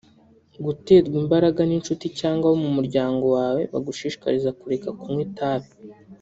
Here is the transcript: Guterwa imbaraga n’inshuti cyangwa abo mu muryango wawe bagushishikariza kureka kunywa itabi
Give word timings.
Guterwa 0.65 1.15
imbaraga 1.23 1.61
n’inshuti 1.65 2.05
cyangwa 2.19 2.45
abo 2.47 2.57
mu 2.63 2.69
muryango 2.77 3.25
wawe 3.37 3.61
bagushishikariza 3.71 4.49
kureka 4.59 4.89
kunywa 4.99 5.23
itabi 5.29 5.69